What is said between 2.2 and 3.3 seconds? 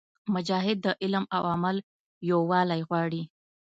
یووالی غواړي.